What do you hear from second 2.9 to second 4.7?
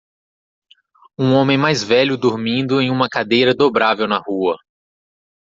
cadeira dobrável na rua.